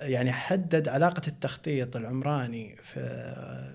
[0.00, 3.00] يعني حدد علاقة التخطيط العمراني في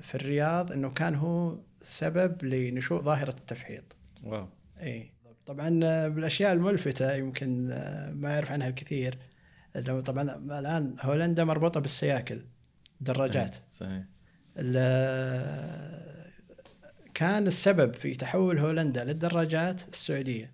[0.04, 3.96] في الرياض إنه كان هو سبب لنشوء ظاهرة التفحيط.
[4.24, 4.48] واو.
[4.82, 5.12] إي
[5.46, 5.70] طبعا
[6.08, 7.68] بالأشياء الملفتة يمكن
[8.14, 9.18] ما يعرف عنها الكثير
[9.76, 10.22] انه طبعا
[10.60, 12.42] الآن هولندا مربوطة بالسياكل
[13.02, 13.56] دراجات.
[13.72, 14.04] صحيح.
[17.14, 20.54] كان السبب في تحول هولندا للدراجات السعودية.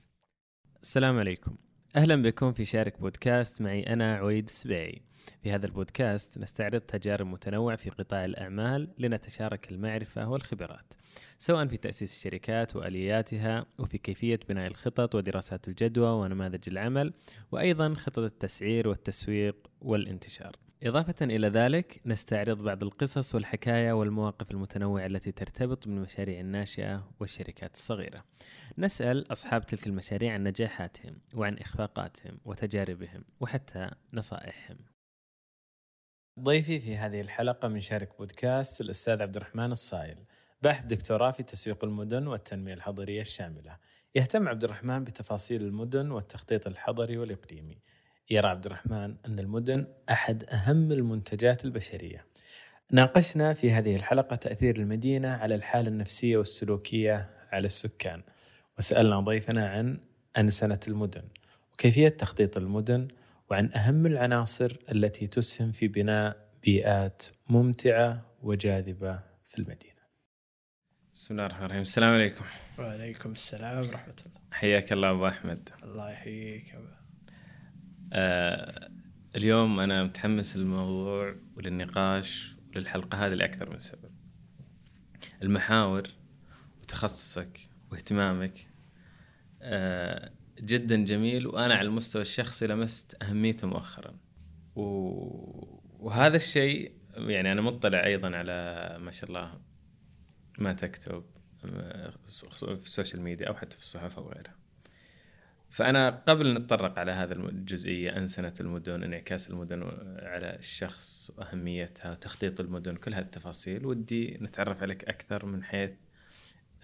[0.81, 1.55] السلام عليكم.
[1.95, 5.01] أهلا بكم في شارك بودكاست معي أنا عويد السبيعي.
[5.43, 10.93] في هذا البودكاست نستعرض تجارب متنوعة في قطاع الأعمال لنتشارك المعرفة والخبرات
[11.37, 17.13] سواء في تأسيس الشركات وآلياتها وفي كيفية بناء الخطط ودراسات الجدوى ونماذج العمل
[17.51, 25.31] وأيضا خطط التسعير والتسويق والانتشار إضافة إلى ذلك نستعرض بعض القصص والحكايا والمواقف المتنوعة التي
[25.31, 28.23] ترتبط بالمشاريع الناشئة والشركات الصغيرة.
[28.77, 34.77] نسأل أصحاب تلك المشاريع عن نجاحاتهم وعن إخفاقاتهم وتجاربهم وحتى نصائحهم.
[36.39, 40.17] ضيفي في هذه الحلقة من شارك بودكاست الأستاذ عبد الرحمن الصايل
[40.61, 43.77] باحث دكتوراه في تسويق المدن والتنمية الحضرية الشاملة
[44.15, 47.81] يهتم عبد الرحمن بتفاصيل المدن والتخطيط الحضري والإقليمي
[48.31, 52.25] يرى عبد الرحمن أن المدن أحد أهم المنتجات البشرية.
[52.91, 58.21] ناقشنا في هذه الحلقة تأثير المدينة على الحالة النفسية والسلوكية على السكان.
[58.77, 59.99] وسألنا ضيفنا عن
[60.37, 61.23] أنسنة المدن
[61.73, 63.07] وكيفية تخطيط المدن
[63.51, 69.99] وعن أهم العناصر التي تسهم في بناء بيئات ممتعة وجاذبة في المدينة.
[71.15, 71.81] بسم الله الرحمن الرحيم.
[71.81, 72.45] السلام عليكم.
[72.79, 74.41] وعليكم السلام ورحمة الله.
[74.51, 75.69] حياك الله أبو أحمد.
[75.83, 76.75] الله يحييك
[78.13, 78.91] آه
[79.35, 84.11] اليوم أنا متحمس للموضوع وللنقاش وللحلقة هذه لأكثر من سبب.
[85.43, 86.03] المحاور
[86.81, 88.67] وتخصصك واهتمامك
[89.61, 94.17] آه جدا جميل وأنا على المستوى الشخصي لمست أهميته مؤخرا.
[94.75, 94.83] و...
[95.99, 99.59] وهذا الشيء يعني أنا مطلع أيضا على ما شاء الله
[100.59, 101.23] ما تكتب
[101.61, 104.58] في السوشيال ميديا أو حتى في الصحف أو غيرها.
[105.69, 109.83] فأنا قبل نتطرق على هذا الجزئية أنسنة المدن انعكاس المدن
[110.21, 113.85] على الشخص وأهميتها وتخطيط المدن كل هذه التفاصيل.
[113.85, 115.91] ودي نتعرف عليك أكثر من حيث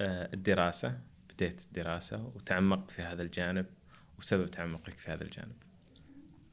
[0.01, 3.65] آه، الدراسة بديت الدراسة وتعمقت في هذا الجانب
[4.19, 5.55] وسبب تعمقك في هذا الجانب.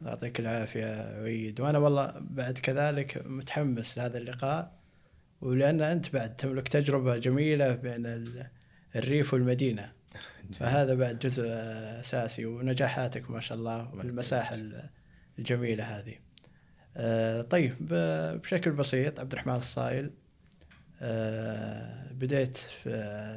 [0.03, 4.79] يعطيك العافية عويد وأنا والله بعد كذلك متحمس لهذا اللقاء
[5.41, 8.25] ولأن أنت بعد تملك تجربة جميلة بين
[8.97, 9.93] الريف والمدينة.
[10.55, 11.43] فهذا بعد جزء
[12.01, 14.59] أساسي ونجاحاتك ما شاء الله في المساحة
[15.39, 16.15] الجميلة هذه.
[16.97, 17.75] آه، طيب
[18.43, 20.11] بشكل بسيط عبد الرحمن الصايل
[21.03, 22.89] آه، بديت في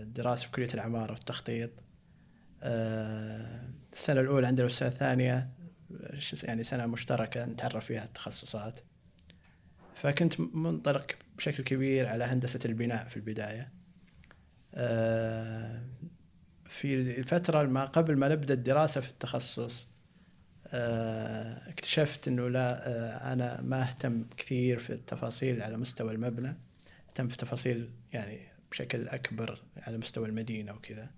[0.02, 1.72] الدراسة في كلية العمارة والتخطيط.
[2.64, 5.50] آه، السنة الأولى عندنا والسنة الثانية
[6.44, 8.80] يعني سنة مشتركة نتعرف فيها التخصصات.
[9.96, 11.06] فكنت منطلق
[11.38, 13.72] بشكل كبير على هندسة البناء في البداية.
[16.70, 19.88] في الفترة ما قبل ما نبدأ الدراسة في التخصص
[21.68, 26.58] اكتشفت إنه لا أنا ما أهتم كثير في التفاصيل على مستوى المبنى
[27.10, 28.40] أهتم في تفاصيل يعني
[28.72, 31.10] بشكل أكبر على مستوى المدينة وكذا.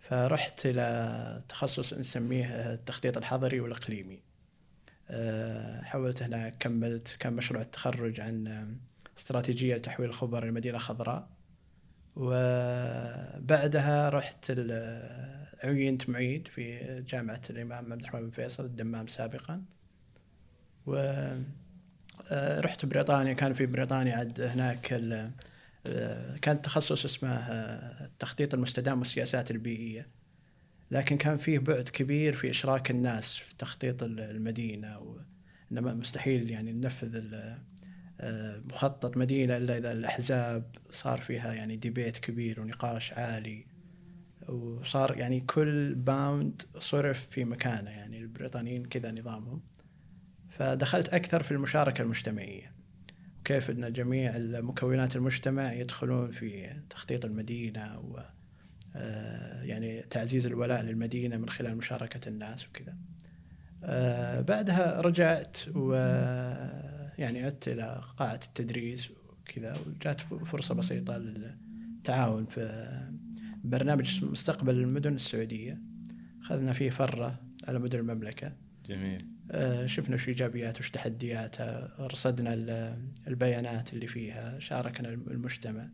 [0.00, 4.22] فرحت إلى تخصص نسميه التخطيط الحضري والإقليمي.
[5.10, 8.66] آه، حولت هنا كملت كان مشروع التخرج عن
[9.18, 11.28] استراتيجية لتحويل الخبر لمدينة خضراء.
[12.16, 14.52] وبعدها رحت
[15.64, 19.62] عينت معيد في جامعة الإمام عبد الرحمن بن فيصل الدمام سابقا.
[20.86, 20.96] و
[22.32, 23.32] آه، رحت بريطانيا.
[23.32, 24.92] كان في بريطانيا عاد هناك
[25.86, 30.08] آه، كان تخصص اسمه آه، التخطيط المستدام والسياسات البيئية.
[30.90, 35.16] لكن كان فيه بعد كبير في إشراك الناس في تخطيط المدينة
[35.72, 37.16] إنما مستحيل يعني ننفذ
[38.70, 43.66] مخطط مدينة إلا إذا الأحزاب صار فيها يعني debate كبير ونقاش عالي.
[44.48, 49.62] وصار يعني كل pound صرف في مكانه يعني البريطانيين كذا نظامهم.
[50.50, 52.72] فدخلت أكثر في المشاركة المجتمعية.
[53.44, 58.22] كيف أن جميع مكونات المجتمع يدخلون في تخطيط المدينة و
[58.96, 62.96] آه، يعني تعزيز الولاء للمدينة من خلال مشاركة الناس وكذا.
[63.84, 65.94] آه، بعدها رجعت و
[67.18, 72.90] يعني عدت إلى قاعة التدريس وكذا وجات فرصة بسيطة للتعاون في
[73.64, 75.78] برنامج مستقبل المدن السعودية.
[76.42, 78.52] أخذنا فيه فرة على مدن المملكة.
[78.86, 79.26] جميل.
[79.50, 82.54] آه، شفنا وش إيجابيات وش تحدياتها رصدنا
[83.26, 85.88] البيانات اللي فيها شاركنا المجتمع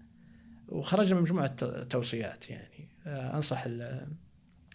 [0.68, 2.88] وخرجنا بمجموعه توصيات يعني.
[3.06, 3.64] آه، أنصح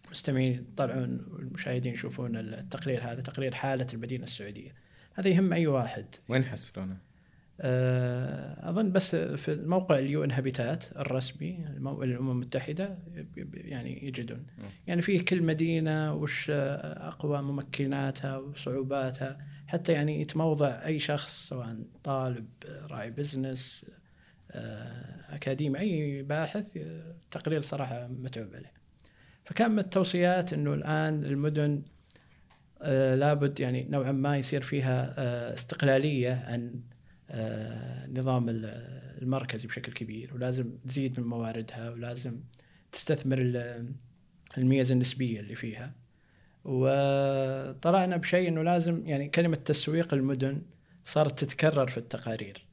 [0.05, 4.75] المستمعين يطلعون والمشاهدين يشوفون التقرير هذا تقرير حالة المدينة السعودية.
[5.13, 6.05] هذا يهم أي واحد.
[6.29, 6.97] وين يحصلونه؟
[7.61, 12.97] آه، أظن بس في الموقع اليو ان هابيتات الرسمي الأمم المتحدة
[13.53, 14.45] يعني يجدون.
[14.87, 19.37] يعني فيه كل مدينة وش أقوى ممكناتها وصعوباتها
[19.67, 22.47] حتى يعني يتموضع أي شخص سواء طالب
[22.89, 23.85] راعي بزنس
[24.51, 28.73] آه، أكاديمي أي باحث التقرير صراحة متعوب عليه.
[29.45, 31.81] فكان من التوصيات إنه الآن المدن
[33.15, 36.79] لابد يعني نوعا ما يصير فيها آه، استقلالية عن
[37.29, 42.39] آه، نظام ال- المركزي بشكل كبير ولازم تزيد من مواردها ولازم
[42.91, 43.91] تستثمر ال-
[44.57, 45.93] الميزة النسبية اللي فيها.
[46.65, 50.61] وطلعنا بشيء إنه لازم يعني كلمة تسويق المدن
[51.03, 52.65] صارت تتكرر في التقارير.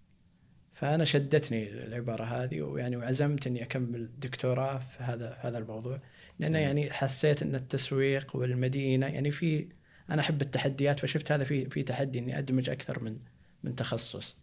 [0.75, 6.01] فأنا شدتني العباره هذه ويعني وعزمت إني أكمل دكتوراه في هذا في هذا الموضوع.
[6.39, 6.59] لأنه.
[6.59, 9.69] يعني حسيت إن التسويق والمدينة يعني في
[10.11, 13.19] أنا أحب التحديات فشفت هذا في في تحدي إني أدمج أكثر من
[13.65, 14.37] من تخصص.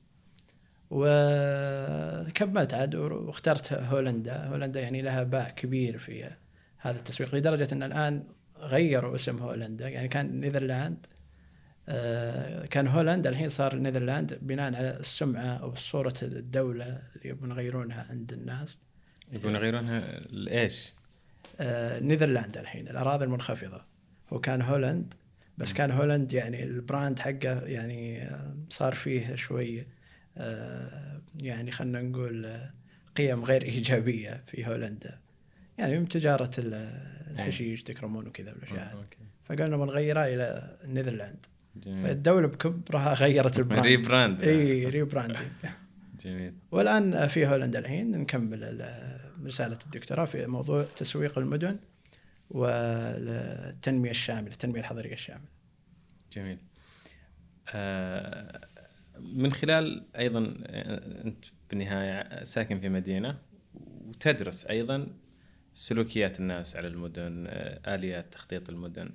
[0.90, 4.46] وكملت عاد واخترت هولندا.
[4.46, 6.30] هولندا يعني لها باع كبير في
[6.78, 8.24] هذا التسويق لدرجة أن الآن
[8.58, 9.90] غيروا اسم هولندا.
[9.90, 11.06] يعني كان نيذرلاند
[11.90, 18.06] آه، كان هولندا الحين صار نيذرلاند بناء على السمعة أو صورة الدولة اللي يبون يغيرونها
[18.10, 18.78] عند الناس.
[19.32, 20.94] يبون يغيرونها لإيش؟
[21.60, 23.82] آه، نيذرلاند الحين الأراضي المنخفضة.
[24.34, 25.14] هو كان هولند
[25.58, 28.30] بس كان هولند يعني ال brand حقه يعني
[28.70, 29.86] صار فيه شوي
[30.38, 32.74] آه، يعني خلينا نقول آه،
[33.16, 35.20] قيم غير إيجابية في هولندا
[35.78, 36.74] يعني من تجارة ال-
[37.32, 38.50] الحشيش تكرمون وكذا.
[38.52, 39.18] أوكي.
[39.46, 41.46] فقالنا بنغيرها إلى نيذرلاند.
[41.76, 42.06] جميل.
[42.08, 43.86] فالدولة بكبرها غيرت ال brand.
[43.86, 44.44] rebrand.
[44.44, 45.48] إي rebranding
[46.24, 46.54] جميل.
[46.72, 48.12] والآن في هولندا الحين.
[48.18, 51.78] نكمل ال- رسالة الدكتوراه في موضوع تسويق المدن.
[52.50, 55.48] والتنمية الشاملة التنمية الحضرية الشاملة.
[56.34, 56.58] جميل.
[57.70, 58.68] آه،
[59.20, 63.38] من خلال أيضا آه، أنت بالنهاية ساكن في مدينة
[63.74, 65.08] وتدرس أيضا
[65.74, 69.10] سلوكيات الناس على المدن آه، آليات تخطيط المدن.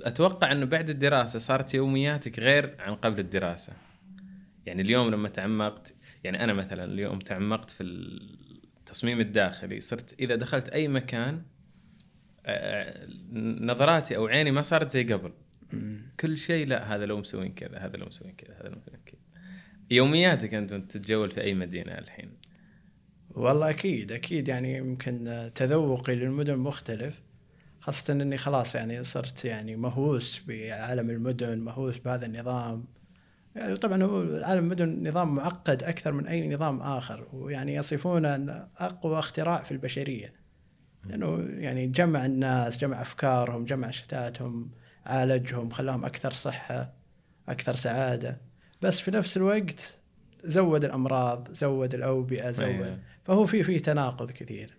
[0.00, 3.72] أتوقع أنه بعد الدراسة صارت يومياتك غير عن قبل الدراسة.
[4.66, 5.94] يعني اليوم لما تعمقت
[6.24, 11.42] يعني أنا مثلا اليوم تعمقت في التصميم الداخلي صرت إذا دخلت أي مكان
[13.60, 15.32] نظراتي أو عيني ما صارت زي قبل.
[16.20, 19.20] كل شيء لا هذا لو مسوين كذا هذا لو مسوين كذا هذا لو مسوين كذا.
[19.90, 22.30] يومياتك انت تتجول في أي مدينة الحين؟
[23.30, 27.22] والله أكيد أكيد يعني يمكن تذوقي للمدن مختلف.
[27.80, 32.84] خاصة إني خلاص يعني صرت يعني مهووس بعالم المدن مهووس بهذا النظام.
[33.56, 38.28] يعني طبعا هو عالم المدن نظام معقد أكثر من أي نظام آخر ويعني يصفونه
[38.78, 40.41] أقوى اختراع في البشرية.
[41.04, 44.70] لأنه يعني جمع الناس جمع أفكارهم جمع شتاتهم
[45.06, 46.92] عالجهم خلاهم أكثر صحة
[47.48, 48.40] أكثر سعادة
[48.82, 49.94] بس في نفس الوقت
[50.44, 52.98] زود الأمراض زود الأوبئة زود أيوة.
[53.24, 54.78] فهو في في تناقض كثير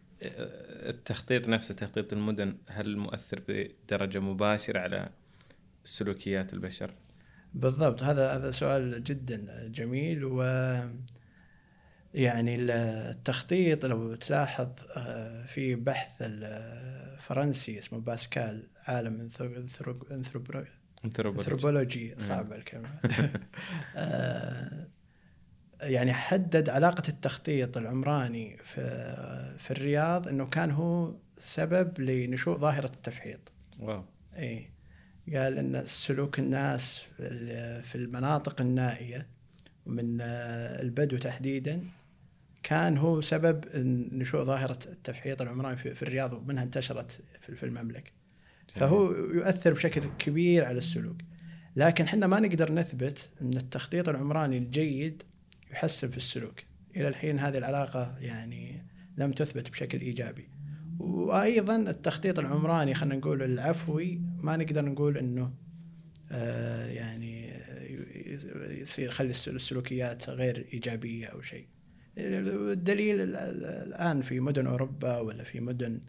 [0.89, 5.09] التخطيط نفسه تخطيط المدن هل مؤثر بدرجة مباشرة على
[5.83, 6.91] سلوكيات البشر؟
[7.53, 10.41] بالضبط هذا هذا سؤال جدا جميل و
[12.13, 14.67] يعني التخطيط لو تلاحظ
[14.97, 20.71] آه، في بحث الفرنسي اسمه باسكال عالم انثروبولوجي.
[22.19, 22.89] صعبة الكلمة.
[23.95, 24.87] آه،
[25.81, 28.81] يعني حدد علاقة التخطيط العمراني في
[29.59, 31.13] في الرياض إنه كان هو
[31.45, 33.51] سبب لنشوء ظاهرة التفحيط.
[33.79, 34.03] واو.
[34.37, 34.69] إي.
[35.33, 39.27] قال إن سلوك الناس في ال- في المناطق النائية
[39.85, 41.83] ومن آه، البدو تحديدا
[42.63, 43.65] كان هو سبب
[44.11, 48.11] نشوء ظاهرة التفحيط العمراني في في الرياض ومنها انتشرت في في المملكة.
[48.75, 51.17] فهو يؤثر بشكل كبير على السلوك.
[51.75, 55.23] لكن إحنا ما نقدر نثبت إن التخطيط العمراني الجيد
[55.71, 56.59] يحسن في السلوك.
[56.95, 58.85] إلى الحين هذه العلاقة يعني
[59.17, 60.49] لم تثبت بشكل إيجابي.
[60.99, 65.53] وأيضا التخطيط العمراني خلينا نقول العفوي ما نقدر نقول إنه
[66.31, 67.53] آه يعني
[68.81, 71.67] يصير يخلي السل- السلوكيات غير إيجابية أو شيء.
[72.17, 76.01] الدليل ال- ال- الآن في مدن أوروبا ولا في مدن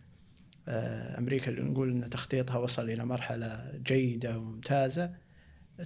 [0.68, 5.14] آه، أمريكا اللي نقول إن تخطيطها وصل إلى مرحلة جيدة وممتازة.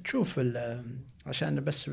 [0.05, 0.41] تشوف
[1.27, 1.91] عشان بس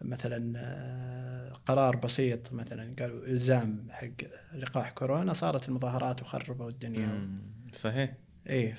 [0.00, 4.08] مثلا آه، قرار بسيط مثلا قالوا إلزام حق
[4.54, 7.28] لقاح كورونا صارت المظاهرات وخربوا الدنيا.
[7.72, 8.12] صحيح.
[8.48, 8.74] إيه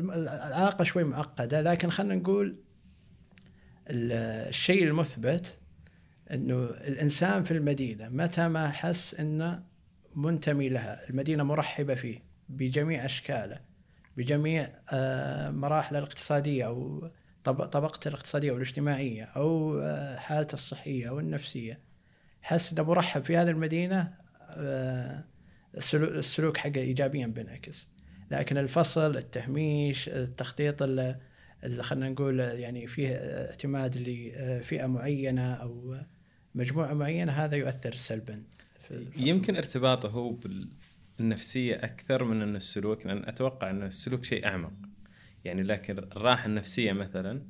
[0.00, 2.56] فالعلاقه شوي معقدة لكن خلينا نقول
[3.90, 4.12] ال-
[4.48, 5.58] الشيء المثبت
[6.32, 9.62] إنه الإنسان في المدينة متى ما حس إنه
[10.16, 13.60] منتمي لها، المدينة مرحبة فيه بجميع أشكاله
[14.16, 17.10] بجميع آه، مراحله الاقتصادية أو
[17.44, 21.80] طب- طبقته الاقتصادية والاجتماعيه أو آه، حالته الصحية أو النفسية.
[22.42, 24.14] حس إنه مرحب في هذه المدينة
[24.50, 25.24] آه،
[25.76, 27.88] السلو- السلوك حقه ايجابيا بينعكس.
[28.30, 30.82] لكن الفصل التهميش التخطيط
[31.80, 35.96] خلينا نقول يعني فيه اعتماد لفئة معينة أو
[36.54, 38.42] مجموعة معينة هذا يؤثر سلبا.
[39.16, 40.36] يمكن ارتباطه هو
[41.18, 44.72] بالنفسية أكثر من أن السلوك لأن أتوقع أن السلوك شيء أعمق.
[45.44, 47.42] يعني لكن الراحة النفسية مثلا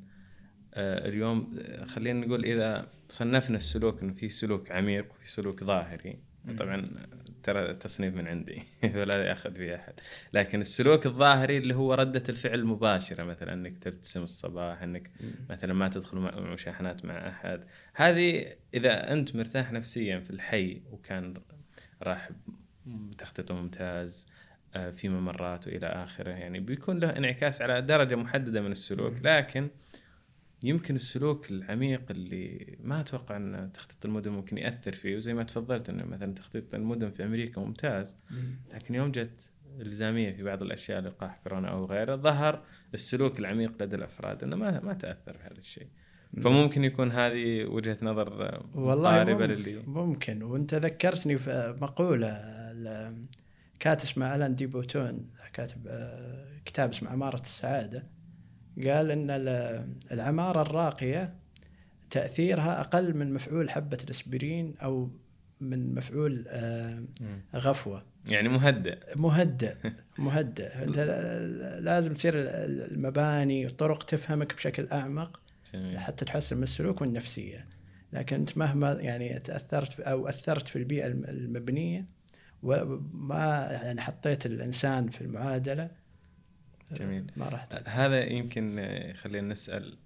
[0.73, 6.19] آه، اليوم آه، خلينا نقول إذا صنفنا السلوك إنه في سلوك عميق وفي سلوك ظاهري.
[6.57, 6.85] طبعا
[7.43, 8.63] ترى تصنيف من عندي
[8.95, 9.93] ولا ياخذ فيه أحد.
[10.33, 15.11] لكن السلوك الظاهري اللي هو ردة الفعل المباشره مثلا إنك تبتسم الصباح إنك
[15.49, 17.63] مثلا ما تدخل مشاحنات مع أحد.
[17.93, 21.33] هذه إذا أنت مرتاح نفسيا في الحي وكان
[22.03, 22.29] راح
[23.17, 24.27] تخطيطه ممتاز
[24.75, 29.13] آه، في ممرات وإلى آخره يعني بيكون له انعكاس على درجة محددة من السلوك.
[29.23, 29.69] لكن
[30.63, 35.89] يمكن السلوك العميق اللي ما أتوقع أن تخطيط المدن ممكن يأثر فيه وزي ما تفضلت
[35.89, 38.55] إنه مثلا تخطيط المدن في أمريكا ممتاز مم.
[38.73, 39.49] لكن يوم جت
[39.79, 42.63] إلزامية في بعض الأشياء لقاح كورونا أو غيره ظهر
[42.93, 45.87] السلوك العميق لدى الأفراد إنه ما ما تأثر بهذا الشيء.
[46.41, 50.43] فممكن يكون هذه وجهة نظر والله ممكن, للي ممكن.
[50.43, 52.41] وأنت ذكرتني في مقولة
[53.79, 58.03] كاتب اسمه ألان دي بوتون كاتب آه، كتاب اسمه عمارة السعادة.
[58.77, 61.33] قال إن ال- العمارة الراقية
[62.09, 65.09] تأثيرها أقل من مفعول حبة الأسبرين أو
[65.61, 67.03] من مفعول آه،.
[67.55, 69.75] غفوة يعني مهدئ مهدئ
[70.17, 70.97] مهدئ أنت
[71.81, 75.39] لازم تصير ال- المباني الطرق تفهمك بشكل أعمق
[75.73, 75.99] جميل.
[75.99, 77.65] حتى تحسن من السلوك والنفسية
[78.13, 82.05] لكن أنت مهما يعني تأثرت أو أثرت في البيئة الم- المبنية
[82.63, 85.89] وما يعني حطيت الإنسان في المعادلة
[86.93, 87.31] جميل.
[87.37, 87.67] ما راح.
[87.85, 89.97] هذا يمكن يخلينا نسأل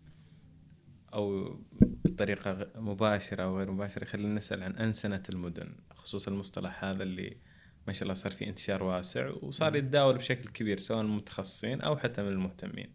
[1.13, 1.55] أو
[2.05, 7.37] بطريقة مباشرة أو غير مباشرة يخلينا نسأل عن أنسنة المدن خصوصا المصطلح هذا اللي
[7.87, 11.97] ما شاء الله صار فيه انتشار واسع وصار يتداول بشكل كبير سواء من المتخصصين أو
[11.97, 12.93] حتى من المهتمين.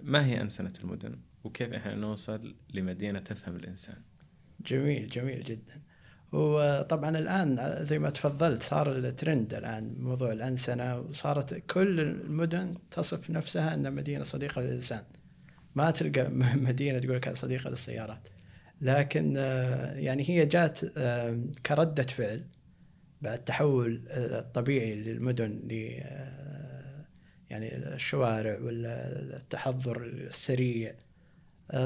[0.00, 4.02] ما هي أنسنة المدن؟ وكيف إحنا نوصل لمدينة تفهم الإنسان؟
[4.60, 5.82] جميل جميل جدا
[6.32, 13.74] وطبعا الآن زي ما تفضلت صار الترند الآن موضوع الأنسنة وصارت كل المدن تصف نفسها
[13.74, 15.02] أنها مدينة صديقة للإنسان.
[15.74, 16.30] ما تلقى
[16.68, 18.28] مدينة تقول لك صديقة للسيارات.
[18.80, 22.44] لكن آه، يعني هي جات آه، كردة فعل
[23.22, 27.06] بعد التحول آه، الطبيعي للمدن ل آه،
[27.50, 30.90] يعني الشوارع والتحضر السريع.
[30.90, 31.05] آه،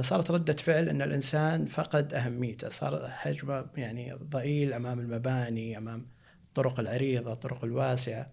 [0.01, 2.69] صارت ردة فعل أن الإنسان فقد أهميته.
[2.71, 6.07] صار حجمه يعني ضئيل أمام المباني أمام
[6.49, 8.27] الطرق العريضة الطرق الواسعة.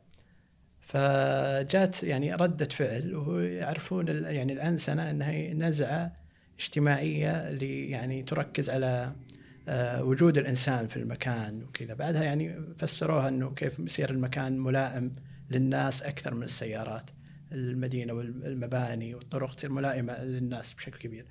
[0.81, 6.13] فجات يعني ردة فعل وهو يعرفون ال- يعني الأنسنة أنها نزعة
[6.59, 7.57] اجتماعية
[7.91, 9.15] يعني تركز على
[9.69, 11.93] آه، وجود الإنسان في المكان وكذا.
[11.93, 15.13] بعدها يعني فسروها أنه كيف يصير المكان ملائم
[15.51, 17.09] للناس أكثر من السيارات.
[17.51, 21.25] المدينة والمباني والطرق تصير ملائمة للناس بشكل كبير.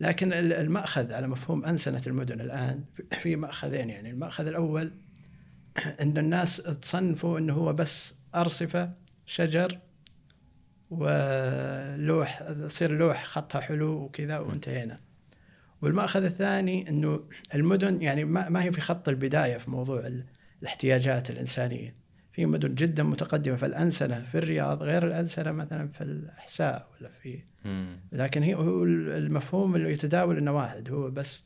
[0.00, 2.84] لكن ال- المأخذ على مفهوم أنسنة المدن الآن
[3.20, 4.10] في- مأخذين يعني.
[4.10, 4.92] المأخذ الأول
[6.02, 8.90] أن الناس تصنفوا أنه هو بس أرصفة
[9.26, 9.78] شجر
[10.90, 14.96] ولوح يصير لوح خطها حلو وكذا وانتهينا.
[15.82, 17.20] والمأخذ الثاني أنه
[17.54, 20.24] المدن يعني ما هي في خط البداية في موضوع ال-
[20.62, 21.94] الاحتياجات الإنسانية.
[22.38, 27.38] في مدن جدا متقدمة فالأنسنة في الرياض غير الأنسنة مثلا في الأحساء ولا في.
[28.12, 31.42] لكن هي هو المفهوم اللي يتداول إنه واحد هو بس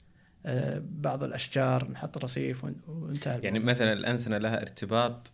[0.46, 3.74] آه، بعض الأشجار نحط رصيف وانتهى يعني الموضوع.
[3.74, 5.32] مثلا الأنسنة لها ارتباط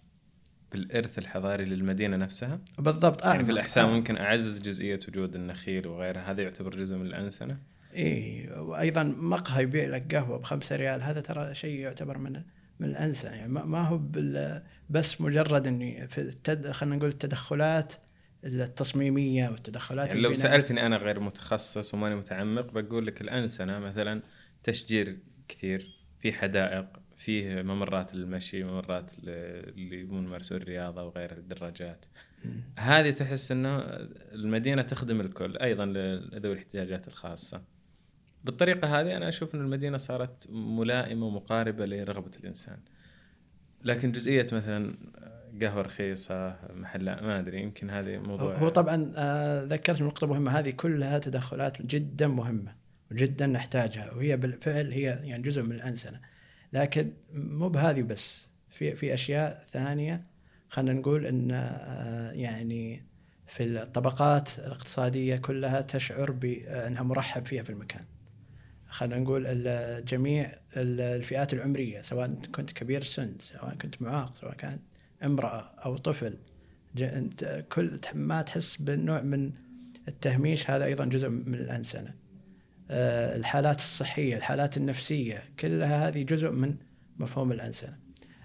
[0.73, 3.50] بالإرث الحضاري للمدينة نفسها؟ بالضبط يعني في.
[3.53, 3.95] الأحساء آه.
[3.95, 7.59] ممكن أعزز جزئية وجود النخيل وغيرها هذا يعتبر جزء من الأنسنة
[7.97, 12.33] اي وأيضا مقهى يبيع لك قهوة بخمسة ريال هذا ترى شيء يعتبر من
[12.81, 16.71] من الأنسنة يعني ما ما هو بال- بس مجرد إني في التد...
[16.71, 17.92] خلينا نقول التدخلات
[18.45, 20.33] التصميمية والتدخلات يعني لو.
[20.33, 24.23] سألتني أنا غير متخصص وماني متعمق بقول لك الانسنه مثلا
[24.62, 25.18] تشجير
[25.49, 32.07] كثير في حدائق فيه ممرات للمشي ممرات اللي يبون يمارسون الرياضة وغيرها الدراجات.
[32.78, 33.78] هذه تحس إنه
[34.33, 37.62] المدينة تخدم الكل أيضا لذوي الاحتياجات الخاصة
[38.45, 42.78] بالطريقة هذه أنا أشوف إن المدينة صارت ملائمة ومقاربة لرغبة الإنسان
[43.85, 44.94] لكن جزئية مثلا
[45.62, 50.70] قهوة رخيصة محل ما أدري يمكن هذه موضوع هو طبعا آه، ذكرت نقطة مهمة هذه
[50.70, 52.75] كلها تدخلات جدا مهمة
[53.11, 56.20] وجدا نحتاجها وهي بالفعل هي يعني جزء من الأنسنة
[56.73, 60.25] لكن مو بهذه بس في في أشياء ثانية
[60.68, 63.08] خلينا نقول أن آه، يعني
[63.47, 68.04] في الطبقات الاقتصادية كلها تشعر بأنها مرحب فيها في المكان.
[68.88, 69.45] خلينا نقول
[70.04, 74.78] جميع ال- الفئات العمرية سواء كنت كبير السن سواء كنت معاق سواء كان
[75.25, 76.37] امرأة أو طفل
[77.02, 79.52] انت كل ما تحس بالنوع من
[80.09, 82.14] التهميش هذا أيضا جزء من الانسنه.
[82.90, 86.75] آه، الحالات الصحية، الحالات النفسية، كلها هذه جزء من
[87.18, 87.97] مفهوم الانسنه.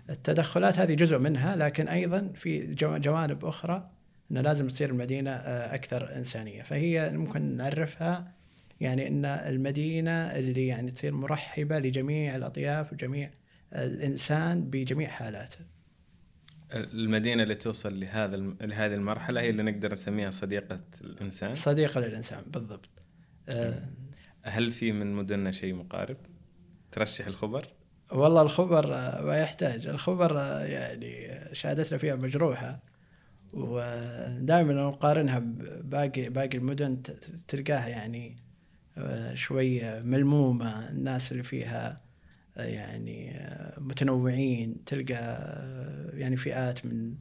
[0.09, 3.89] التدخلات هذه جزء منها لكن أيضا في جو- جوانب أخرى
[4.31, 8.31] إنه لازم تصير المدينة آه، أكثر إنسانية، فهي ممكن نعرفها
[8.83, 13.29] يعني إن المدينة اللي يعني تصير مرحبة لجميع الأطياف وجميع
[13.73, 15.59] الإنسان بجميع حالاته.
[16.73, 21.55] المدينة اللي توصل لهذا لهذه المرحلة هي اللي نقدر نسميها صديقة الإنسان.
[21.55, 22.89] صديقة للإنسان بالضبط.
[23.49, 23.89] آه،
[24.41, 26.17] هل في من مدننا شيء مقارب؟
[26.91, 27.67] ترشح الخبر؟
[28.11, 29.87] والله الخبر آه، ما يحتاج.
[29.87, 32.79] الخبر آه، يعني شهادتنا فيها مجروحة.
[33.53, 37.03] ودائما نقارنها بباقي باقي المدن
[37.47, 38.35] تلقاها يعني
[39.33, 42.01] شوية ملمومة الناس اللي فيها
[42.57, 43.33] يعني
[43.77, 45.15] متنوعين تلقى
[46.13, 47.15] يعني فئات من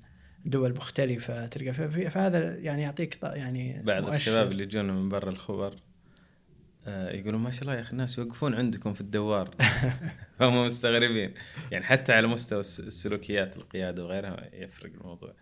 [0.44, 1.72] دول مختلفة تلقى
[2.10, 4.16] فهذا يعني يعطيك يعني بعض مؤشر.
[4.16, 5.74] الشباب اللي يجونا من برا الخبر
[6.86, 9.54] آه، يقولون ما شاء الله يا أخي الناس يوقفون عندكم في الدوار.
[10.38, 11.34] فهم مستغربين.
[11.70, 15.34] يعني حتى على مستوى الس- السلوكيات القيادة وغيرها يفرق الموضوع.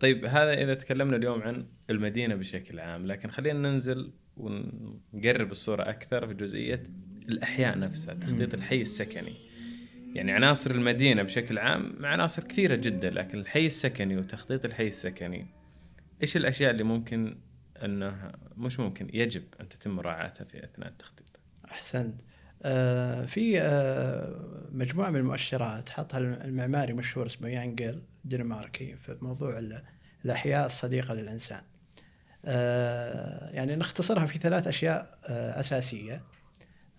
[0.00, 6.26] طيب هذا إذا تكلمنا اليوم عن المدينة بشكل عام لكن خلينا ننزل ونقرب الصورة أكثر
[6.28, 6.82] في جزئية
[7.28, 9.36] الأحياء نفسها تخطيط الحي السكني.
[10.14, 15.46] يعني عناصر المدينة بشكل عام عناصر كثيرة جدا لكن الحي السكني وتخطيط الحي السكني
[16.22, 17.36] إيش الأشياء اللي ممكن
[17.84, 22.20] انه مش ممكن يجب أن تتم مراعاتها في أثناء التخطيط؟ أحسنت.
[22.62, 29.82] آه في آه مجموعة من المؤشرات حطها المعماري مشهور اسمه يانجل دنماركي في موضوع ال-
[30.24, 31.62] الأحياء الصديقة للإنسان.
[33.52, 36.22] يعني نختصرها في ثلاث أشياء آه أساسية.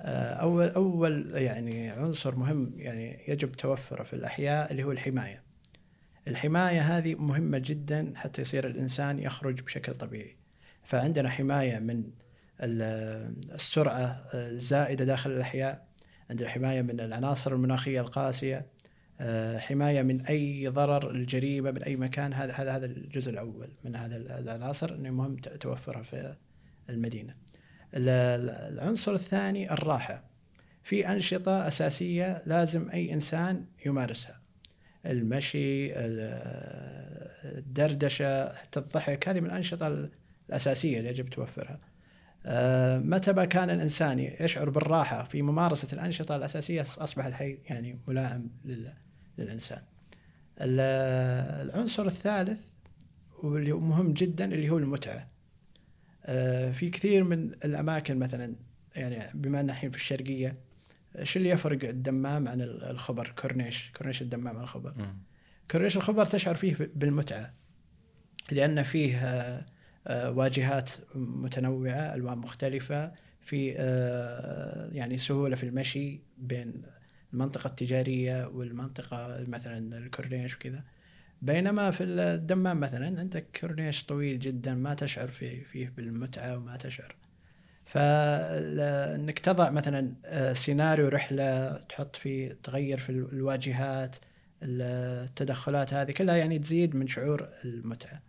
[0.01, 5.43] آه أول أول يعني عنصر مهم يعني يجب توفره في الأحياء اللي هو الحماية.
[6.27, 10.37] الحماية هذه مهمة جدا حتى يصير الإنسان يخرج بشكل طبيعي.
[10.83, 12.03] فعندنا حماية من
[12.61, 15.87] ال- السرعة الزائدة داخل الأحياء
[16.29, 18.65] عندنا حماية من العناصر المناخية القاسية
[19.21, 22.33] آه، حماية من أي ضرر الجريمة من أي مكان.
[22.33, 26.35] هذا هذا هذا الجزء الأول من هذا العناصر أنه مهم توفرها في
[26.89, 27.35] المدينة.
[27.93, 30.23] ال- ال- العنصر الثاني الراحة.
[30.83, 34.41] في أنشطة أساسية لازم أي إنسان يمارسها.
[35.05, 37.25] المشي ال-
[37.57, 40.09] الدردشة حتى الضحك هذه من الأنشطة
[40.49, 41.79] الأساسية اللي يجب توفرها.
[42.45, 48.49] آه، متى ما كان الإنسان يشعر بالراحة في ممارسة الأنشطة الأساسية أصبح الحي يعني ملائم
[48.65, 48.93] لل-
[49.37, 49.81] للإنسان.
[50.61, 50.79] ال-
[51.69, 52.59] العنصر الثالث
[53.43, 55.27] واللي مهم جدا اللي هو المتعة.
[56.25, 58.55] آه، في كثير من الأماكن مثلا
[58.95, 60.55] يعني بما أن الحين في الشرقية
[61.23, 64.93] شو اللي يفرق الدمام عن الخبر؟ كورنيش كورنيش الدمام عن الخبر
[65.71, 67.53] كورنيش الخبر تشعر فيه بالمتعة
[68.51, 69.65] لأن فيه آه،
[70.07, 73.67] آه، واجهات متنوعة ألوان مختلفة في
[74.91, 76.81] يعني سهولة في المشي بين
[77.35, 80.83] المنطقة التجارية والمنطقة مثلا الكورنيش وكذا.
[81.41, 87.15] بينما في الدمام مثلا عندك كورنيش طويل جدا ما تشعر فيه, فيه بالمتعة وما تشعر.
[87.85, 94.15] فانك تضع مثلا آه، سيناريو رحلة تحط فيه تغير في الواجهات
[94.63, 98.21] التدخلات هذه كلها يعني تزيد من شعور المتعة.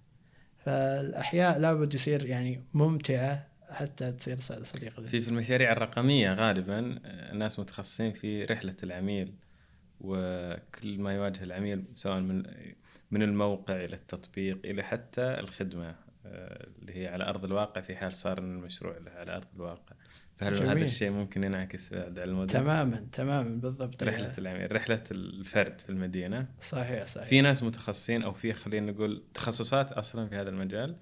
[0.64, 8.12] فالأحياء لابد يصير يعني ممتعة حتى تصير صديقه في في المشاريع الرقمية غالبا الناس متخصصين
[8.12, 9.34] في رحلة العميل
[10.00, 12.42] وكل ما يواجه العميل سواء من
[13.10, 15.94] من الموقع إلى التطبيق إلى حتى الخدمة
[16.26, 19.96] آه، اللي هي على أرض الواقع في حال صار المشروع على أرض الواقع.
[20.36, 20.70] فهل جميل.
[20.70, 24.02] هذا الشيء ممكن ينعكس على المدن تماما تماما بالضبط.
[24.02, 26.46] رحلة العميل رحلة الفرد في المدينة.
[26.60, 27.26] صحيح صحيح.
[27.26, 30.96] في ناس متخصصين أو في خلينا نقول تخصصات أصلا في هذا المجال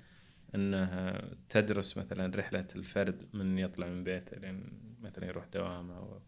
[0.55, 4.65] إنها تدرس مثلا رحلة الفرد من يطلع من بيته لين
[5.03, 6.19] مثلا يروح دوامه أو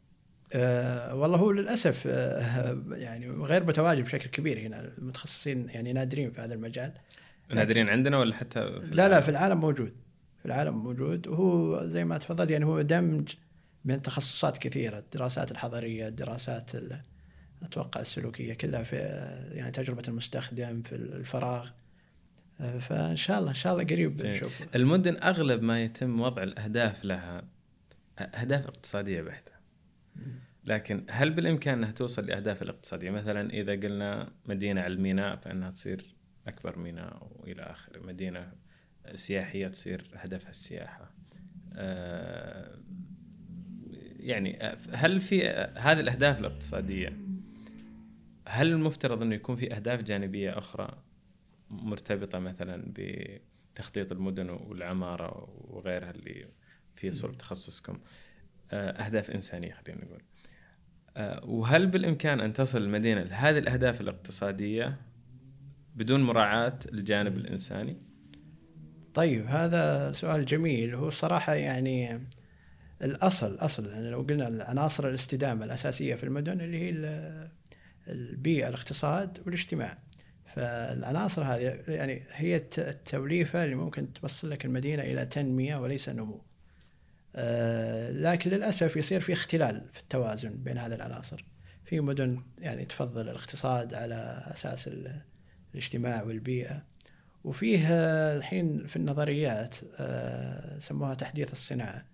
[0.55, 4.81] آه والله هو للأسف آه يعني غير متواجد بشكل كبير هنا.
[4.99, 6.93] المتخصصين يعني نادرين في هذا المجال.
[7.55, 9.93] نادرين عندنا ولا حتى في لا لا في العالم موجود.
[10.39, 11.27] في العالم موجود.
[11.27, 13.35] وهو زي ما تفضلت يعني هو دمج
[13.85, 17.01] من تخصصات كثيرة الدراسات الحضرية الدراسات ال-
[17.63, 18.97] أتوقع السلوكية كلها في
[19.53, 21.69] يعني تجربة المستخدم في الفراغ.
[21.69, 21.86] آه،
[22.59, 24.33] فإن شاء الله إن شاء الله قريب جميل.
[24.33, 27.43] نشوف المدن أغلب ما يتم وضع الأهداف لها
[28.19, 29.53] أهداف اقتصادية بحتة.
[30.65, 36.15] لكن هل بالإمكان إنها توصل لأهداف الاقتصادية؟ مثلا إذا قلنا مدينة على الميناء فإنها تصير
[36.47, 38.53] أكبر ميناء وإلى اخره مدينة
[39.15, 41.11] سياحية تصير هدفها السياحة.
[41.75, 42.79] آه،
[44.21, 47.19] يعني آه، هل في هذه الأهداف الاقتصادية
[48.49, 51.03] هل المفترض إنه يكون في أهداف جانبية أخرى
[51.71, 56.47] مرتبطة مثلا بتخطيط المدن والعمارة وغيرها اللي
[56.97, 57.99] في صلب تخصصكم.
[58.73, 60.23] أهداف إنسانية خلينا نقول.
[61.49, 64.97] وهل بالإمكان أن تصل المدينة لهذه الأهداف الاقتصادية
[65.95, 67.99] بدون مراعاة الجانب الإنساني؟
[69.15, 70.95] طيب هذا سؤال جميل.
[70.95, 72.21] هو صراحة يعني
[73.03, 76.91] الأصل أصل يعني لو قلنا عناصر الاستدامة الأساسية في المدن اللي هي
[78.09, 79.99] البيئة الاقتصاد والاجتماع.
[80.57, 86.43] فالعناصر هذه يعني هي التوليفة اللي ممكن توصل لك المدينة إلى تنمية وليس نمو.
[87.37, 91.45] آه، لكن للأسف يصير في اختلال في التوازن بين هذه العناصر.
[91.85, 94.91] في مدن يعني تفضل الاقتصاد على أساس
[95.75, 96.83] الاجتماع والبيئة.
[97.45, 97.89] وفيه
[98.37, 102.05] الحين في النظريات آه، سموها تحديث الصناعة.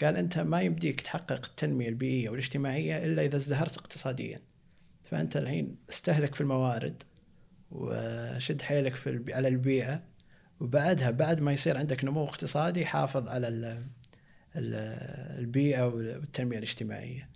[0.00, 4.40] قال أنت ما يمديك تحقق التنمية البيئية والاجتماعية إلا إذا ازدهرت اقتصاديا.
[5.04, 7.02] فأنت الحين استهلك في الموارد.
[7.70, 10.02] وشد حيلك في على البيئة.
[10.60, 13.78] وبعدها بعد ما يصير عندك نمو اقتصادي حافظ على
[14.56, 17.28] البيئة والتنمية الاجتماعية.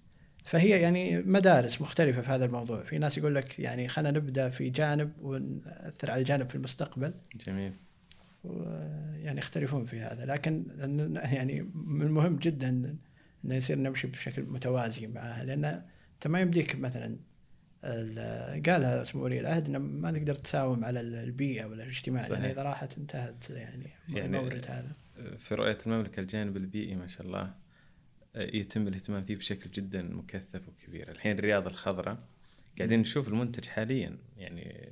[0.45, 2.83] فهي يعني مدارس مختلفة في هذا الموضوع.
[2.83, 7.15] في ناس يقول لك يعني خلينا نبدأ في جانب ونأثر على الجانب في المستقبل.
[7.47, 7.73] جميل.
[9.15, 10.25] يعني يختلفون في هذا.
[10.27, 10.67] لكن
[11.15, 12.97] يعني من المهم جدا
[13.45, 15.45] انه يصير نمشي بشكل متوازي معها.
[15.45, 17.17] لأن أنت ما يمديك مثلا
[18.67, 22.33] قالها سمو ولي العهد إنه ما نقدر تساوم على البيئة ولا الاجتماع صحيح.
[22.33, 24.93] يعني إذا راحت انتهت يعني, يعني المورد هذا.
[25.39, 27.55] في رؤية المملكة الجانب البيئي ما شاء الله
[28.35, 31.11] يتم الاهتمام فيه بشكل جدا مكثف وكبير.
[31.11, 32.19] الحين الرياض الخضراء
[32.79, 34.89] قاعدين نشوف المنتج حاليا يعني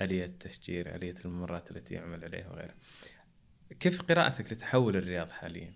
[0.00, 2.74] آلية التشجير آلية الممرات التي يعمل عليها وغيرها.
[3.80, 5.72] كيف قراءتك لتحول الرياض حاليا؟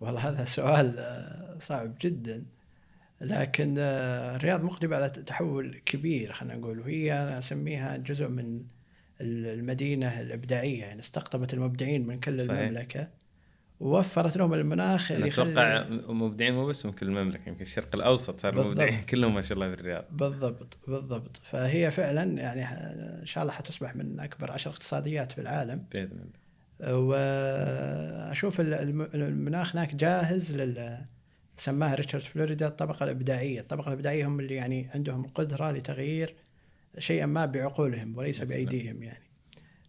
[0.00, 2.46] والله هذا سؤال آه، صعب جدا.
[3.20, 6.80] لكن آه، الرياض مقدمة على تحول كبير خلينا نقول.
[6.80, 8.64] وهي أنا أسميها جزء من
[9.20, 10.80] المدينة الإبداعية.
[10.80, 12.58] يعني استقطبت المبدعين من كل صحيح.
[12.58, 13.08] المملكة
[13.80, 18.68] ووفرت لهم المناخ اللي أتوقع مبدعين مو بس من كل المملكة يمكن الشرق الأوسط صار
[18.68, 20.04] مبدعين كلهم ما شاء الله في الرياض.
[20.10, 21.40] بالضبط بالضبط.
[21.44, 22.64] فهي فعلا يعني
[23.20, 25.86] إن شاء الله حتصبح من أكبر عشر اقتصاديات في العالم.
[25.92, 26.48] بإذن الله.
[26.80, 30.98] واشوف المناخ هناك جاهز لل
[31.58, 36.34] سماها ريتشارد فلوريدا الطبقة الإبداعية، الطبقة الإبداعية هم اللي يعني عندهم قدرة لتغيير
[36.98, 39.24] شيئا ما بعقولهم وليس بأيديهم يعني.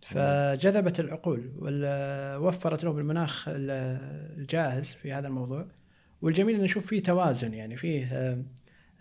[0.01, 5.67] فجذبت العقول ووفرت لهم المناخ الجاهز في هذا الموضوع.
[6.21, 8.43] والجميل إن نشوف فيه توازن يعني فيه آه،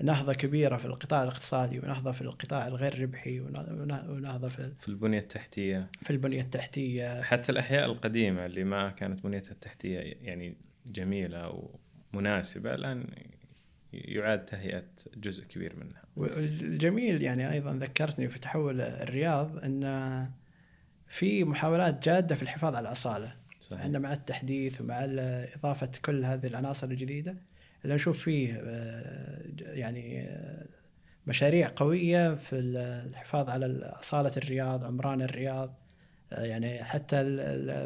[0.03, 5.91] نهضة كبيرة في القطاع الاقتصادي ونهضة في القطاع الغير ربحي ونهضة في في البنية التحتية.
[6.03, 7.23] في البنية التحتية.
[7.23, 11.69] حتى الأحياء القديمة اللي ما كانت بنيتها التحتية يعني جميلة
[12.15, 13.05] ومناسبه الآن
[13.93, 14.85] يعاد تهيئة
[15.17, 16.03] جزء كبير منها.
[16.17, 20.31] والجميل يعني أيضا ذكرتني في تحول الرياض أن
[21.09, 23.81] في محاولات جادة في الحفاظ على الأصالة صحيح.
[23.81, 25.05] إحنا مع التحديث ومع
[25.57, 27.37] إضافة كل هذه العناصر الجديدة
[27.85, 30.67] اللي نشوف فيه آه، يعني آه،
[31.27, 33.67] مشاريع قوية في الحفاظ على
[34.01, 35.75] أصالة الرياض عمران الرياض
[36.33, 37.25] آه، يعني حتى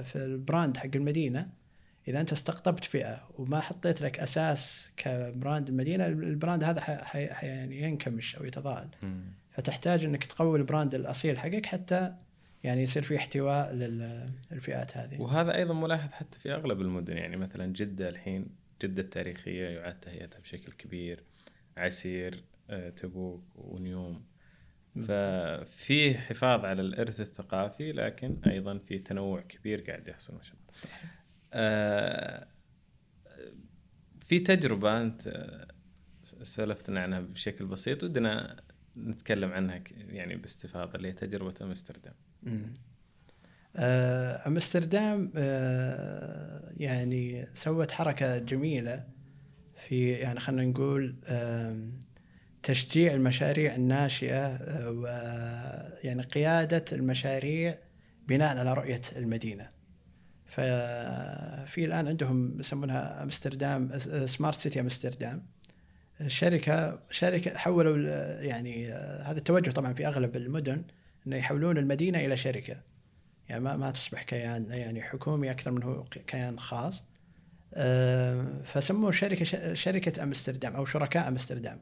[0.03, 1.49] في ال brand حق المدينة
[2.09, 7.25] إذا أنت استقطبت فئة وما حطيت لك أساس ك brand المدينة ال brand هذا حي
[7.43, 8.89] يعني ينكمش أو يتضاءل
[9.51, 12.15] فتحتاج إنك تقوي ال brand الأصيل حقك حتى
[12.65, 15.21] يعني يصير في احتواء للفئات هذه.
[15.23, 18.47] وهذا أيضا ملاحظ حتى في أغلب المدن يعني مثلا جدة الحين
[18.83, 21.23] جدة التاريخيه يعاد تهيئتها بشكل كبير
[21.77, 24.23] عسير آه، تبوك ونيوم.
[24.95, 31.01] ففي حفاظ على الإرث الثقافي لكن أيضا في تنوع كبير قاعد يحصل ما شاء الله.
[31.53, 32.47] آه،
[34.27, 35.67] في تجربة أنت آه،
[36.43, 38.63] سولفت عنها بشكل بسيط ودنا
[38.97, 42.15] نتكلم عنها يعني باستفاضة اللي هي تجربه امستردام.
[43.77, 49.05] آه، أمستردام آه، يعني سوت حركة جميلة
[49.77, 51.15] في يعني خلينا نقول
[52.63, 54.59] تشجيع المشاريع الناشئة
[54.91, 57.79] ويعني قيادة المشاريع
[58.29, 59.82] بناء على رؤية المدينة.
[60.53, 65.43] ففي الآن عندهم يسمونها أمستردام سمارت سيتي أمستردام.
[66.27, 67.97] شركه شركة حولوا
[68.43, 70.83] يعني هذا التوجه طبعا في أغلب المدن
[71.27, 72.77] إنه يحولون المدينة إلى شركة.
[73.49, 77.03] يعني ما ما تصبح كيان يعني حكومي أكثر من هو كيان خاص.
[77.75, 81.79] آه، فسموه شركه شركة أمستردام أو شركاء أمستردام.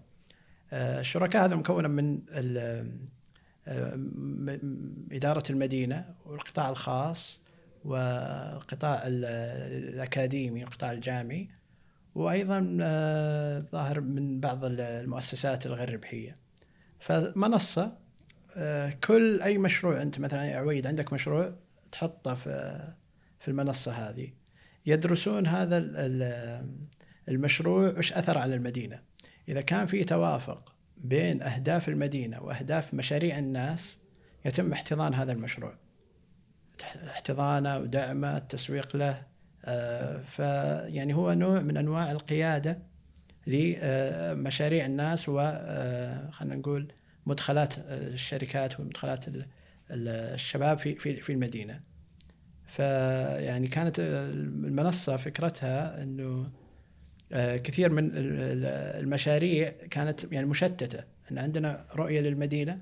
[0.73, 2.87] آه، الشركاء هذا مكونة من آه،
[5.13, 7.41] إدارة المدينة والقطاع الخاص
[7.85, 9.25] والقطاع ال-
[9.95, 11.49] الأكاديمي القطاع الجامعي.
[12.15, 16.37] وأيضا آه، ظاهر من بعض ال- المؤسسات الغير ربحية
[17.01, 17.97] فمنصة
[18.57, 21.55] آه، كل أي مشروع أنت مثلا يا عويد عندك مشروع
[21.93, 22.79] تحطه في
[23.41, 24.33] في المنصة هذه.
[24.87, 26.67] يدرسون هذا ال- ال-
[27.29, 29.01] المشروع وش أثر على المدينة.
[29.49, 33.99] إذا كان في توافق بين أهداف المدينة وأهداف مشاريع الناس
[34.45, 35.75] يتم احتضان هذا المشروع.
[36.85, 39.23] احتضانه ودعمه التسويق له
[39.65, 42.79] آه، فيعني هو نوع من أنواع القيادة
[43.47, 46.93] لمشاريع الناس و آه، خلينا نقول
[47.27, 49.47] مدخلات الشركات ومدخلات ال-
[49.91, 51.81] ال- الشباب في في في المدينة.
[52.67, 56.51] فيعني كانت المنصة فكرتها إنه
[57.33, 58.65] آه، كثير من ال- ال-
[59.03, 62.79] المشاريع كانت يعني مشتتة إن عندنا رؤية للمدينة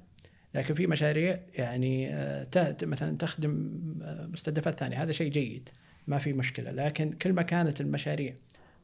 [0.55, 5.03] لكن في مشاريع يعني آه، مثلا تخدم آه، مستهدفات ثانية.
[5.03, 5.69] هذا شيء جيد
[6.07, 6.71] ما في مشكلة.
[6.71, 8.35] لكن كل ما كانت المشاريع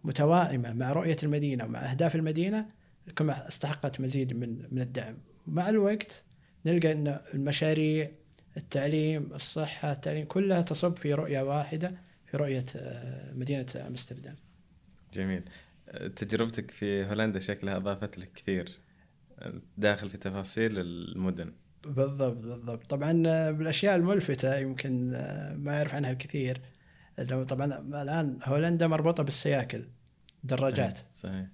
[0.05, 2.67] متوائمة مع رؤية المدينة ومع أهداف المدينة
[3.19, 5.17] كل ما استحقت مزيد من من الدعم.
[5.47, 6.23] مع الوقت
[6.67, 8.11] نلقى إن المشاريع
[8.57, 11.95] التعليم الصحة التعليم كلها تصب في رؤية واحدة
[12.27, 14.35] في رؤية آه، مدينة أمستردام.
[15.15, 15.43] جميل.
[16.17, 18.79] تجربتك في هولندا شكلها أضافت لك كثير.
[19.79, 21.53] داخل في تفاصيل المدن.
[21.85, 22.91] بالضبط بالضبط.
[22.91, 26.61] طبعا آه، بالأشياء الملفتة يمكن آه، ما يعرف عنها الكثير.
[27.19, 27.65] لو طبعا
[28.03, 29.85] الآن هولندا مربوطة بالسياكل
[30.45, 30.99] دراجات.
[30.99, 31.47] إيه، صحيح.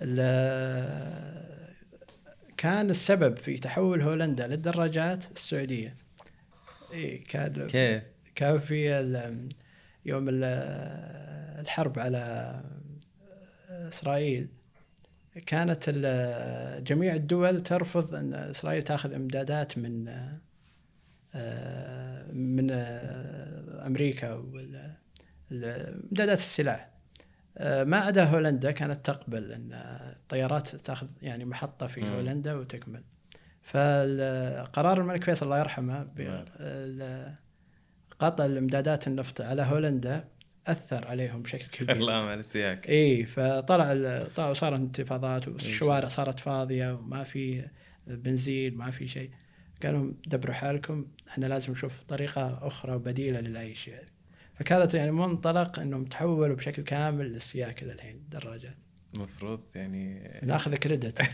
[0.00, 1.54] ال-
[2.56, 5.96] كان السبب في تحول هولندا للدراجات السعودية.
[6.92, 8.02] اي كان كيف؟
[8.34, 8.88] كان في
[10.06, 10.44] يوم ال-
[11.60, 12.62] الحرب على
[13.70, 14.48] إسرائيل.
[15.46, 15.90] كانت
[16.86, 20.08] جميع الدول ترفض أن إسرائيل تأخذ إمدادات من
[21.34, 24.44] آه، من آه، أمريكا
[25.52, 26.90] إمدادات السلاح
[27.58, 32.08] آه، ما عدا هولندا كانت تقبل أن الطيارات تأخذ يعني محطة في.
[32.08, 33.02] هولندا وتكمل
[33.62, 36.44] فقرار الملك فيصل الله يرحمه نعم.
[38.18, 40.24] قطع الإمدادات النفط على هولندا
[40.66, 41.96] أثر عليهم بشكل كبير.
[41.96, 47.64] الله على السياق إي فطلع ال- طلع صارت انتفاضات والشوارع صارت فاضية وما في
[48.06, 49.30] بنزين ما في شيء.
[49.82, 54.06] قالوا دبروا حالكم إحنا لازم نشوف طريقة أخرى بديله للعيش يعني.
[54.54, 58.76] فكانت يعني منطلق إنهم تحولوا بشكل كامل للسياكل الحين دراجات
[59.14, 61.22] المفروض يعني ناخذ كريدت.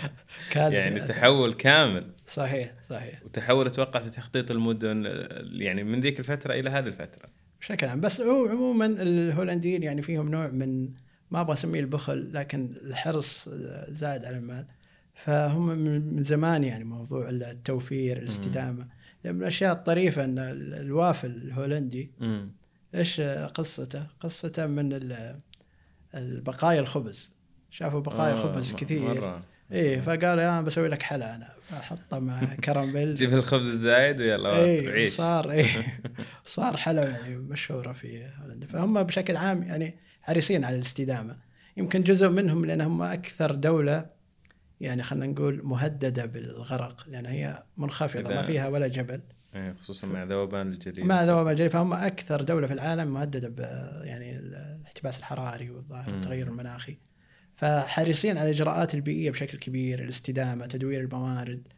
[0.52, 2.12] كان يعني تحول كامل.
[2.26, 3.22] صحيح صحيح.
[3.22, 5.04] وتحول أتوقع في تخطيط المدن
[5.52, 7.28] يعني من ذيك الفترة إلى هذه الفترة.
[7.62, 8.00] بشكل عام.
[8.00, 10.90] بس هو عموما الهولنديين يعني فيهم نوع من
[11.30, 13.48] ما أبغى أسميه البخل لكن الحرص
[13.88, 14.66] زائد على المال.
[15.14, 18.86] فهم من زمان يعني موضوع التوفير الاستدامة.
[19.24, 22.10] يعني من الأشياء الطريفة إن ال- الوافل الهولندي
[22.94, 23.20] إيش
[23.54, 25.36] قصته؟ قصته من ال-
[26.14, 27.30] البقايا الخبز.
[27.70, 29.14] شافوا بقايا آه، خبز كثير.
[29.20, 29.42] مرة.
[29.72, 34.88] إيه فقالوا يا بسوي لك حلا أنا فحطه مع كراميل جيب الخبز الزايد ويلا اي
[34.88, 35.10] عيش.
[35.12, 35.66] صار اي
[36.46, 38.66] صار حلوى يعني مشهورة في هولندا.
[38.66, 41.36] فهم بشكل عام يعني حريصين على الاستدامة.
[41.76, 44.06] يمكن جزء منهم لانهم أكثر دولة
[44.80, 49.20] يعني خلينا نقول مهددة بالغرق لأن هي منخفضة ما فيها ولا جبل.
[49.54, 51.00] إيه، خصوصا مع ذوبان الجليد.
[51.06, 53.58] مع ذوبان الجليد فهم أكثر دولة في العالم مهددة ب
[54.04, 56.10] يعني الاحتباس الحراري والظاهر.
[56.10, 56.98] والتغير المناخي.
[57.62, 61.68] فحريصين على الاجراءات البيئية بشكل كبير الاستدامة تدوير الموارد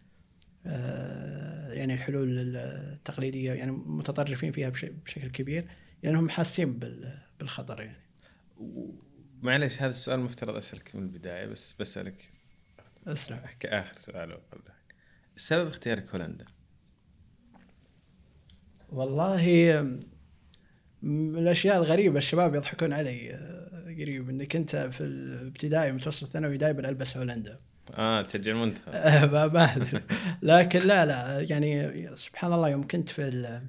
[0.67, 5.67] آه، يعني الحلول التقليدية يعني متطرفين فيها بش- بشكل كبير
[6.03, 8.05] لأنهم حاسين بال- بالخطر يعني.
[9.43, 12.31] معلش هذا السؤال مفترض أسألك من البداية بس بسألك
[13.07, 13.41] أسلم.
[13.61, 14.39] كاخر سؤال
[15.37, 16.45] سبب اختيارك هولندا؟
[18.89, 19.43] والله
[21.03, 26.89] من الأشياء الغريبة الشباب يضحكون علي آه، قريب إنك أنت في الابتدائي متوسط ثانوي دائما
[26.89, 27.59] البس هولندا.
[27.95, 28.93] آه تشجع المنتخب
[29.33, 30.03] ما ما أدري.
[30.43, 33.61] لكن لا لا يعني سبحان الله يوم كنت في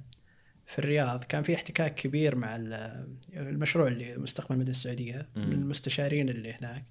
[0.66, 5.30] في الرياض كان في احتكاك كبير مع ال- المشروع اللي مستقبل المدينة السعودية.
[5.36, 6.86] من المستشارين اللي هناك.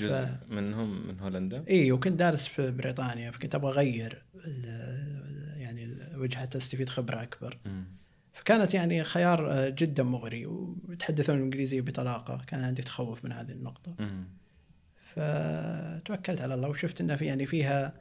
[0.00, 6.48] جزء منهم من هولندا؟ إي وكنت دارس في بريطانيا فكنت أبغى أغير ال- يعني الوجهه
[6.56, 7.58] استفيد خبرة أكبر.
[7.66, 7.84] مم.
[8.32, 10.46] فكانت يعني خيار آه، جدا مغري.
[10.94, 12.44] ويتحدثون الإنجليزية بطلاقة.
[12.46, 13.94] كان عندي تخوف من هذه النقطة.
[15.04, 17.92] فتوكلت على الله وشفت إن في يعني فيها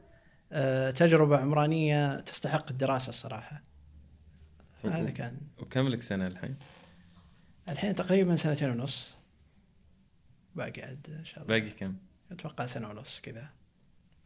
[0.52, 3.64] آه، تجربة عمرانية تستحق الدراسة الصراحة.
[4.84, 5.38] هذا كان.
[5.58, 6.56] وكم لك سنة الحين؟
[7.70, 9.18] الحين تقريبا سنتين ونص.
[10.56, 11.60] باقي عاد إن شاء الله.
[11.60, 11.96] باقي كم؟
[12.32, 13.50] أتوقع سنة ونص كذا.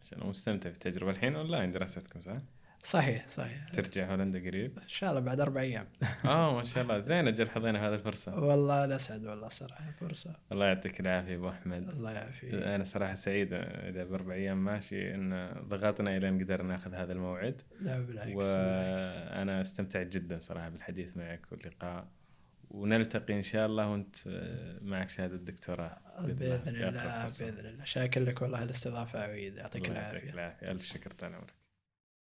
[0.03, 2.37] عشان مستمتع بالتجربة الحين أونلاين دراستكم صح؟
[2.89, 3.69] صحيح صحيح.
[3.69, 5.87] ترجع هولندا قريب؟ إن شاء الله بعد أربع أيام.
[6.25, 6.99] آه ما شاء الله.
[6.99, 8.43] زين أجل حظينا هذه الفرصة.
[8.43, 10.33] والله الاسعد والله صراحة فرصة.
[10.51, 11.89] الله يعطيك العافية أبو أحمد.
[11.89, 12.53] الله يعافيك.
[12.53, 17.61] أنا صراحة سعيد إذا بأربع أيام ماشي إن ضغطنا إلى إن قدرنا ناخذ هذا الموعد.
[17.81, 18.35] لا بالعكس.
[18.35, 22.07] وأنا استمتعت جدا صراحة بالحديث معك واللقاء.
[22.69, 24.15] ونلتقي إن شاء الله وأنت
[24.81, 25.97] معك شهادة الدكتوراه.
[26.19, 27.27] بإذن الله.
[27.39, 27.85] بإذن الله.
[27.85, 30.33] شاكر لك والله الاستضافة عويد يعطيك الله يعطيك العافية.
[30.33, 30.71] العافية.
[30.71, 31.56] ألف شكر طال عمرك.